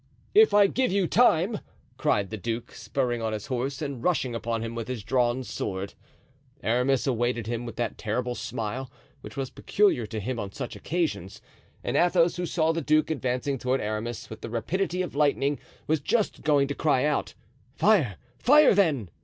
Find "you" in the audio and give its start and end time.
0.91-1.05